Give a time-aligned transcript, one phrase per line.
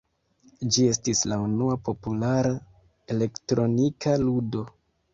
[0.75, 2.57] Ĝi estis la unua populara
[3.17, 4.69] elektronika ludo.